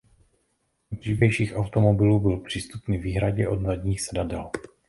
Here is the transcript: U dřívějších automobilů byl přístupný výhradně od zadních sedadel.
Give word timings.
U 0.91 0.95
dřívějších 0.95 1.55
automobilů 1.55 2.19
byl 2.19 2.39
přístupný 2.39 2.97
výhradně 2.97 3.47
od 3.47 3.61
zadních 3.61 4.01
sedadel. 4.01 4.51